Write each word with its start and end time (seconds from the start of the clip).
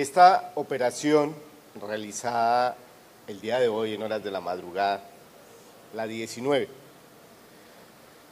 Esta 0.00 0.52
operación 0.54 1.34
realizada 1.78 2.74
el 3.26 3.38
día 3.38 3.60
de 3.60 3.68
hoy 3.68 3.92
en 3.92 4.02
horas 4.02 4.24
de 4.24 4.30
la 4.30 4.40
madrugada, 4.40 5.04
la 5.94 6.06
19. 6.06 6.68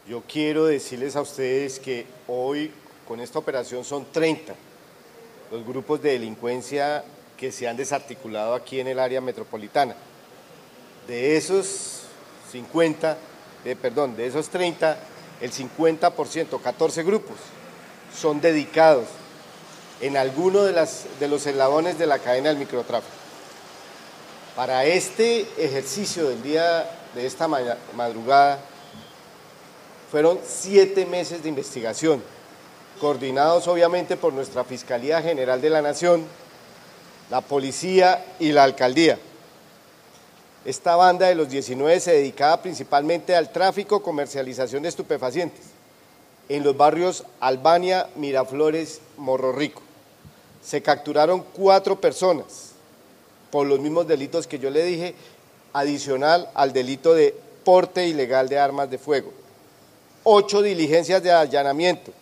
Yo 0.08 0.22
quiero 0.26 0.64
decirles 0.64 1.14
a 1.14 1.20
ustedes 1.20 1.78
que 1.78 2.06
hoy 2.26 2.72
con 3.06 3.20
esta 3.20 3.38
operación 3.38 3.84
son 3.84 4.06
30 4.10 4.54
los 5.50 5.66
grupos 5.66 6.00
de 6.00 6.12
delincuencia 6.12 7.04
que 7.36 7.52
se 7.52 7.68
han 7.68 7.76
desarticulado 7.76 8.54
aquí 8.54 8.80
en 8.80 8.86
el 8.86 8.98
área 8.98 9.20
metropolitana. 9.20 9.94
De 11.06 11.36
esos 11.36 12.04
50, 12.50 13.18
de, 13.64 13.76
perdón, 13.76 14.16
de 14.16 14.26
esos 14.26 14.48
30, 14.48 14.98
el 15.42 15.52
50%, 15.52 16.62
14 16.62 17.02
grupos, 17.02 17.36
son 18.18 18.40
dedicados 18.40 19.08
en 20.00 20.16
alguno 20.16 20.62
de, 20.62 20.72
los 21.28 21.46
eslabones 21.46 21.98
de 21.98 22.06
la 22.06 22.18
cadena 22.18 22.48
del 22.48 22.58
microtráfico. 22.58 23.14
Para 24.54 24.84
este 24.84 25.46
ejercicio 25.56 26.28
del 26.28 26.42
día 26.42 26.88
de 27.14 27.26
esta 27.26 27.48
madrugada, 27.48 28.60
fueron 30.10 30.38
siete 30.46 31.06
meses 31.06 31.42
de 31.42 31.48
investigación, 31.48 32.22
coordinados 33.00 33.68
obviamente 33.68 34.16
por 34.16 34.32
nuestra 34.32 34.64
Fiscalía 34.64 35.22
General 35.22 35.60
de 35.60 35.70
la 35.70 35.82
Nación, 35.82 36.24
la 37.30 37.40
Policía 37.40 38.24
y 38.38 38.52
la 38.52 38.64
Alcaldía. 38.64 39.18
Esta 40.64 40.96
banda 40.96 41.28
de 41.28 41.34
los 41.34 41.48
19 41.48 42.00
se 42.00 42.12
dedicaba 42.12 42.60
principalmente 42.60 43.36
al 43.36 43.52
tráfico, 43.52 44.02
comercialización 44.02 44.82
de 44.82 44.88
estupefacientes 44.88 45.78
en 46.48 46.64
los 46.64 46.76
barrios 46.76 47.24
Albania, 47.40 48.08
Miraflores, 48.16 49.00
Morro 49.16 49.52
Rico. 49.52 49.82
Se 50.68 50.82
capturaron 50.82 51.42
cuatro 51.54 51.98
personas 51.98 52.72
por 53.50 53.66
los 53.66 53.80
mismos 53.80 54.06
delitos 54.06 54.46
que 54.46 54.58
yo 54.58 54.68
le 54.68 54.84
dije, 54.84 55.14
adicional 55.72 56.50
al 56.52 56.74
delito 56.74 57.14
de 57.14 57.34
porte 57.64 58.06
ilegal 58.06 58.50
de 58.50 58.58
armas 58.58 58.90
de 58.90 58.98
fuego. 58.98 59.32
Ocho 60.24 60.60
diligencias 60.60 61.22
de 61.22 61.32
allanamiento, 61.32 62.12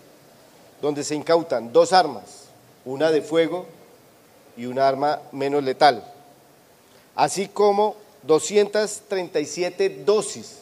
donde 0.81 1.03
se 1.03 1.17
incautan 1.17 1.73
dos 1.73 1.93
armas, 1.93 2.45
una 2.85 3.11
de 3.11 3.21
fuego 3.21 3.67
y 4.57 4.67
una 4.67 4.87
arma 4.87 5.23
menos 5.33 5.65
letal, 5.65 6.05
así 7.17 7.49
como 7.49 7.97
237 8.23 10.05
dosis 10.05 10.59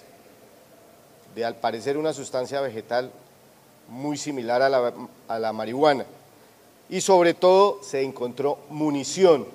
de 1.35 1.45
al 1.45 1.57
parecer 1.57 1.99
una 1.99 2.15
sustancia 2.15 2.63
vegetal 2.63 3.11
muy 3.89 4.17
similar 4.17 4.63
a 4.63 4.71
la, 4.71 4.95
a 5.29 5.39
la 5.39 5.53
marihuana. 5.53 6.07
Y 6.89 7.01
sobre 7.01 7.35
todo 7.35 7.81
se 7.83 8.03
encontró 8.03 8.59
munición 8.71 9.47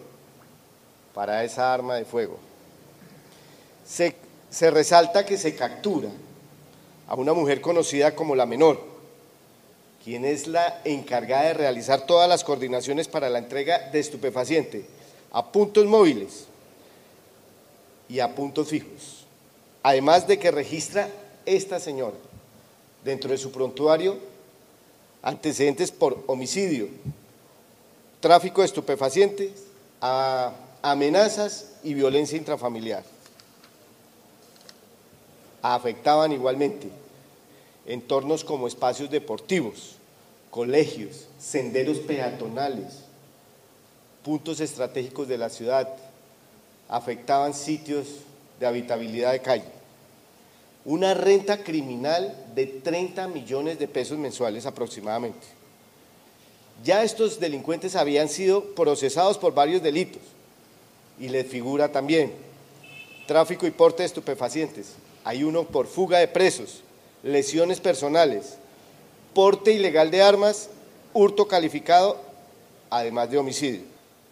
para 1.13 1.43
esa 1.43 1.73
arma 1.73 1.95
de 1.95 2.05
fuego. 2.05 2.37
Se, 3.85 4.15
resalta 4.71 5.25
que 5.25 5.37
se 5.37 5.55
captura 5.55 6.09
a 7.07 7.15
una 7.15 7.33
mujer 7.33 7.61
conocida 7.61 8.15
como 8.15 8.35
la 8.35 8.45
menor, 8.45 8.79
quien 10.03 10.25
es 10.25 10.47
la 10.47 10.81
encargada 10.85 11.43
de 11.43 11.53
realizar 11.55 12.05
todas 12.05 12.29
las 12.29 12.43
coordinaciones 12.43 13.07
para 13.07 13.29
la 13.29 13.39
entrega 13.39 13.89
de 13.89 13.99
estupefaciente 13.99 14.85
a 15.31 15.51
puntos 15.51 15.85
móviles 15.85 16.45
y 18.07 18.19
a 18.19 18.33
puntos 18.33 18.69
fijos. 18.69 19.25
Además 19.83 20.27
de 20.27 20.39
que 20.39 20.51
registra 20.51 21.09
esta 21.45 21.79
señora 21.79 22.17
dentro 23.03 23.31
de 23.31 23.37
su 23.37 23.51
prontuario 23.51 24.17
antecedentes 25.21 25.91
por 25.91 26.23
homicidio, 26.27 26.87
tráfico 28.19 28.61
de 28.61 28.67
estupefacientes, 28.67 29.51
amenazas 30.81 31.73
y 31.83 31.93
violencia 31.93 32.37
intrafamiliar. 32.37 33.03
Afectaban 35.61 36.31
igualmente 36.31 36.89
entornos 37.85 38.43
como 38.43 38.67
espacios 38.67 39.09
deportivos, 39.09 39.95
colegios, 40.51 41.27
senderos 41.39 41.99
peatonales, 41.99 43.03
puntos 44.23 44.59
estratégicos 44.59 45.27
de 45.27 45.37
la 45.37 45.49
ciudad, 45.49 45.89
afectaban 46.87 47.53
sitios 47.53 48.07
de 48.59 48.65
habitabilidad 48.65 49.31
de 49.31 49.41
calle. 49.41 49.79
Una 50.85 51.13
renta 51.13 51.63
criminal 51.63 52.35
de 52.55 52.65
30 52.65 53.27
millones 53.27 53.79
de 53.79 53.87
pesos 53.87 54.17
mensuales 54.17 54.65
aproximadamente. 54.65 55.58
Ya 56.83 57.03
estos 57.03 57.39
delincuentes 57.39 57.95
habían 57.95 58.29
sido 58.29 58.63
procesados 58.75 59.37
por 59.37 59.53
varios 59.53 59.83
delitos 59.83 60.21
y 61.19 61.27
les 61.29 61.45
figura 61.47 61.91
también 61.91 62.31
tráfico 63.27 63.67
y 63.67 63.71
porte 63.71 64.03
de 64.03 64.07
estupefacientes. 64.07 64.93
Hay 65.23 65.43
uno 65.43 65.63
por 65.65 65.87
fuga 65.87 66.19
de 66.19 66.27
presos, 66.27 66.81
lesiones 67.21 67.79
personales, 67.79 68.55
porte 69.33 69.71
ilegal 69.73 70.09
de 70.09 70.21
armas, 70.21 70.69
hurto 71.13 71.47
calificado, 71.47 72.17
además 72.89 73.29
de 73.29 73.37
homicidio. 73.37 73.81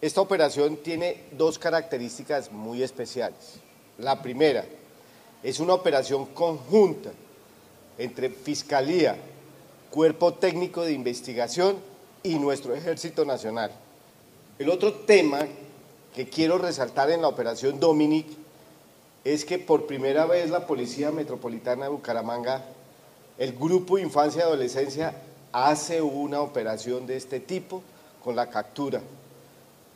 Esta 0.00 0.20
operación 0.20 0.76
tiene 0.78 1.22
dos 1.32 1.58
características 1.58 2.50
muy 2.50 2.82
especiales. 2.82 3.60
La 3.98 4.22
primera, 4.22 4.64
es 5.42 5.60
una 5.60 5.74
operación 5.74 6.26
conjunta 6.26 7.10
entre 7.98 8.30
Fiscalía, 8.30 9.16
Cuerpo 9.90 10.34
Técnico 10.34 10.82
de 10.82 10.92
Investigación 10.92 11.76
y 12.22 12.38
nuestro 12.38 12.74
Ejército 12.74 13.24
Nacional. 13.24 13.70
El 14.58 14.70
otro 14.70 14.92
tema 14.92 15.46
que 16.14 16.28
quiero 16.28 16.58
resaltar 16.58 17.10
en 17.10 17.22
la 17.22 17.28
operación 17.28 17.78
Dominic 17.78 18.26
es 19.24 19.44
que 19.44 19.58
por 19.58 19.86
primera 19.86 20.26
vez 20.26 20.50
la 20.50 20.66
Policía 20.66 21.10
Metropolitana 21.10 21.84
de 21.84 21.90
Bucaramanga, 21.90 22.64
el 23.36 23.52
Grupo 23.52 23.98
Infancia 23.98 24.40
y 24.40 24.42
Adolescencia, 24.42 25.14
hace 25.52 26.02
una 26.02 26.40
operación 26.40 27.06
de 27.06 27.16
este 27.16 27.40
tipo 27.40 27.82
con 28.22 28.36
la 28.36 28.50
captura 28.50 29.00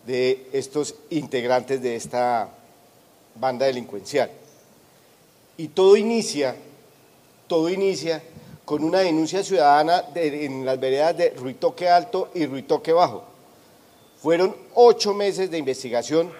de 0.07 0.49
estos 0.53 0.95
integrantes 1.11 1.83
de 1.83 1.97
esta 1.97 2.49
banda 3.35 3.67
delincuencial. 3.67 4.31
Y 5.57 5.69
todo 5.69 5.97
inicia, 5.97 6.57
todo 7.47 7.69
inicia 7.69 8.23
con 8.73 8.85
una 8.85 9.01
denuncia 9.01 9.45
ciudadana 9.45 10.03
en 10.15 10.65
las 10.65 10.81
veredas 10.81 11.15
de 11.15 11.29
Ruitoque 11.37 11.91
Alto 11.91 12.31
y 12.33 12.47
Ruitoque 12.47 12.95
Bajo. 12.95 13.23
Fueron 14.17 14.57
ocho 14.73 15.13
meses 15.13 15.51
de 15.51 15.59
investigación 15.59 16.33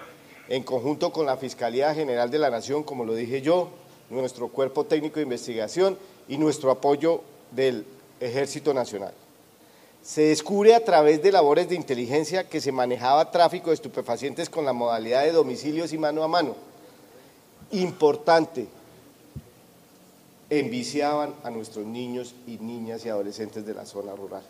en 0.49 0.63
conjunto 0.63 1.13
con 1.13 1.27
la 1.27 1.37
Fiscalía 1.37 1.93
General 1.93 2.31
de 2.31 2.39
la 2.39 2.49
Nación, 2.49 2.81
como 2.81 3.05
lo 3.05 3.13
dije 3.13 3.43
yo, 3.43 3.69
nuestro 4.09 4.47
cuerpo 4.47 4.83
técnico 4.83 5.17
de 5.17 5.25
investigación 5.25 5.95
y 6.27 6.39
nuestro 6.39 6.71
apoyo 6.71 7.21
del 7.51 7.85
Ejército 8.19 8.73
Nacional. 8.73 9.13
Se 10.01 10.23
descubre 10.23 10.73
a 10.73 10.83
través 10.83 11.21
de 11.21 11.31
labores 11.31 11.69
de 11.69 11.75
inteligencia 11.75 12.49
que 12.49 12.61
se 12.61 12.71
manejaba 12.71 13.29
tráfico 13.29 13.69
de 13.69 13.75
estupefacientes 13.75 14.49
con 14.49 14.65
la 14.65 14.73
modalidad 14.73 15.21
de 15.21 15.33
domicilios 15.33 15.93
y 15.93 15.99
mano 15.99 16.23
a 16.23 16.27
mano. 16.27 16.55
Importante, 17.69 18.65
enviciaban 20.59 21.33
a 21.43 21.49
nuestros 21.49 21.85
niños 21.85 22.35
y 22.47 22.57
niñas 22.57 23.05
y 23.05 23.09
adolescentes 23.09 23.65
de 23.65 23.73
la 23.73 23.85
zona 23.85 24.15
rural. 24.15 24.43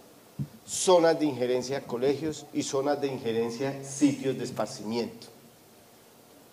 Zonas 0.65 1.19
de 1.19 1.25
injerencia 1.25 1.81
colegios 1.81 2.45
y 2.53 2.63
zonas 2.63 2.99
de 3.01 3.07
injerencia 3.07 3.83
sitios 3.83 4.37
de 4.37 4.43
esparcimiento, 4.43 5.27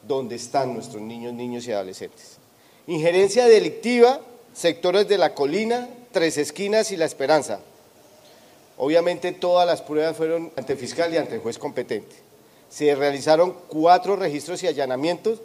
donde 0.07 0.37
están 0.37 0.75
nuestros 0.75 1.03
niños, 1.03 1.33
niños 1.33 1.67
y 1.67 1.73
adolescentes. 1.73 2.39
Injerencia 2.87 3.47
delictiva, 3.47 4.21
sectores 4.53 5.09
de 5.09 5.19
la 5.19 5.35
colina, 5.35 5.89
Tres 6.13 6.39
Esquinas 6.39 6.91
y 6.91 6.97
La 6.97 7.05
Esperanza, 7.05 7.61
Obviamente 8.83 9.33
todas 9.33 9.67
las 9.67 9.83
pruebas 9.83 10.17
fueron 10.17 10.51
ante 10.57 10.75
fiscal 10.75 11.13
y 11.13 11.19
ante 11.19 11.37
juez 11.37 11.59
competente. 11.59 12.17
Se 12.71 12.95
realizaron 12.95 13.55
cuatro 13.69 14.17
registros 14.17 14.63
y 14.63 14.69
allanamientos, 14.69 15.41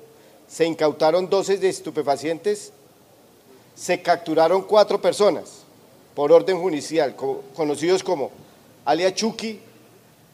se 0.47 0.65
incautaron 0.65 1.29
dosis 1.29 1.59
de 1.59 1.67
estupefacientes, 1.67 2.71
se 3.75 4.01
capturaron 4.01 4.61
cuatro 4.61 5.01
personas 5.01 5.63
por 6.15 6.31
orden 6.31 6.59
judicial, 6.59 7.15
conocidos 7.53 8.01
como 8.01 8.31
alia 8.85 9.13
Chucky, 9.13 9.59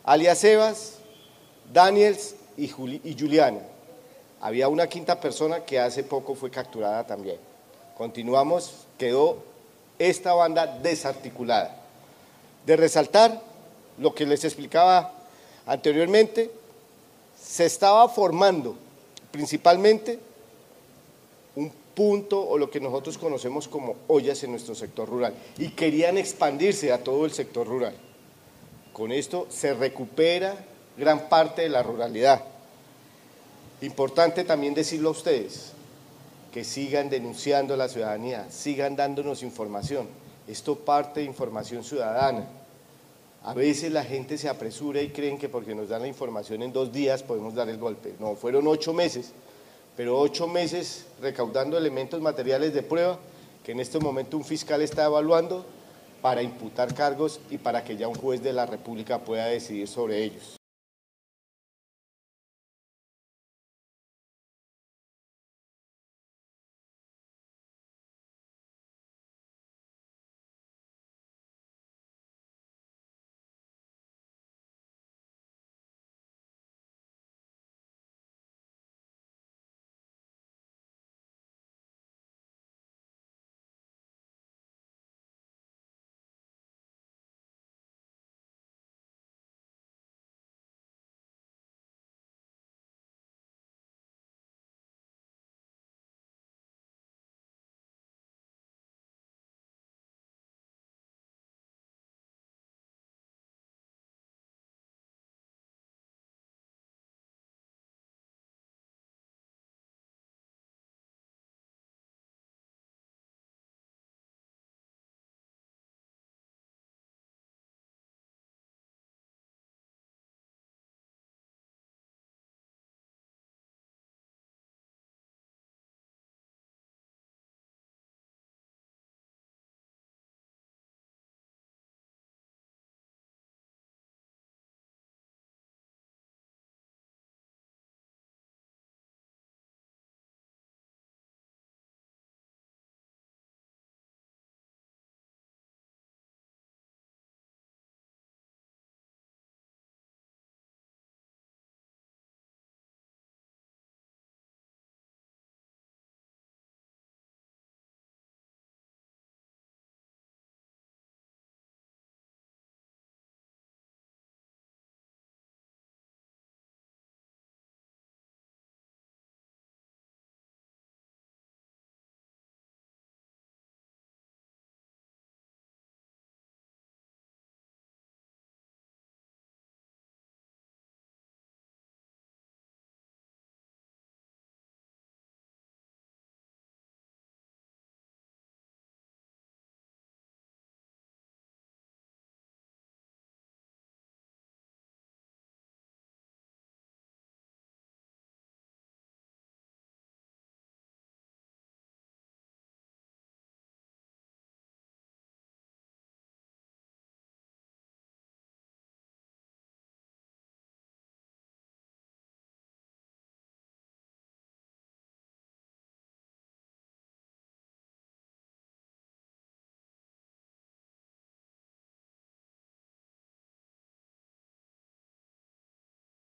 alia 0.04 0.36
Sebas, 0.36 0.98
Daniels 1.74 2.36
y, 2.56 2.68
Juliana. 2.68 3.62
Había 4.40 4.68
una 4.68 4.88
quinta 4.88 5.20
persona 5.20 5.66
que 5.66 5.80
hace 5.80 6.04
poco 6.04 6.36
fue 6.36 6.52
capturada 6.52 7.06
también. 7.06 7.38
Continuamos, 7.98 8.86
quedó 8.98 9.38
esta 9.98 10.34
banda 10.34 10.68
desarticulada 10.68 11.78
de 12.66 12.76
resaltar 12.76 13.42
lo 13.98 14.14
que 14.14 14.26
les 14.26 14.44
explicaba 14.44 15.14
anteriormente, 15.66 16.52
se 17.40 17.66
estaba 17.66 18.08
formando 18.10 18.76
principalmente 19.32 20.20
punto 21.94 22.42
o 22.42 22.58
lo 22.58 22.70
que 22.70 22.80
nosotros 22.80 23.18
conocemos 23.18 23.68
como 23.68 23.96
ollas 24.08 24.44
en 24.44 24.52
nuestro 24.52 24.76
sector 24.76 25.08
rural 25.08 25.34
y 25.58 25.70
querían 25.70 26.18
expandirse 26.18 26.92
a 26.92 27.04
todo 27.04 27.26
el 27.26 27.32
sector 27.32 27.68
rural. 27.68 27.96
Con 28.94 29.12
esto 29.12 29.48
se 29.50 29.74
recupera 29.74 30.56
gran 30.98 31.30
parte 31.30 31.64
de 31.64 31.70
la 31.70 31.84
ruralidad. 31.84 32.44
Importante 33.82 34.44
también 34.44 34.74
decirlo 34.74 35.10
a 35.10 35.14
ustedes, 35.14 35.74
que 36.52 36.64
sigan 36.64 37.10
denunciando 37.10 37.74
a 37.74 37.78
la 37.78 37.88
ciudadanía, 37.88 38.50
sigan 38.52 38.96
dándonos 38.96 39.42
información. 39.42 40.08
Esto 40.48 40.76
parte 40.76 41.22
de 41.22 41.26
información 41.26 41.84
ciudadana. 41.84 42.46
A 43.44 43.54
veces 43.54 43.92
la 43.92 44.04
gente 44.04 44.38
se 44.38 44.50
apresura 44.50 45.02
y 45.02 45.10
creen 45.10 45.38
que 45.38 45.50
porque 45.50 45.74
nos 45.74 45.90
dan 45.90 46.04
la 46.04 46.08
información 46.08 46.62
en 46.62 46.74
dos 46.74 46.92
días 46.92 47.24
podemos 47.24 47.56
dar 47.56 47.70
el 47.70 47.78
golpe. 47.78 48.14
No, 48.20 48.36
fueron 48.36 48.68
ocho 48.68 48.94
meses, 48.94 49.32
pero 50.02 50.18
ocho 50.20 50.48
meses 50.48 51.06
recaudando 51.22 51.78
elementos 51.78 52.20
materiales 52.20 52.74
de 52.74 52.82
prueba 52.82 53.20
que 53.64 53.74
en 53.74 53.80
este 53.80 54.00
momento 54.00 54.36
un 54.36 54.44
fiscal 54.44 54.82
está 54.82 55.06
evaluando 55.06 55.64
para 56.24 56.42
imputar 56.42 56.96
cargos 56.96 57.40
y 57.52 57.60
para 57.60 57.84
que 57.84 57.96
ya 57.98 58.08
un 58.08 58.16
juez 58.16 58.42
de 58.42 58.52
la 58.52 58.66
República 58.66 59.20
pueda 59.20 59.46
decidir 59.46 59.88
sobre 59.88 60.24
ellos. 60.24 60.61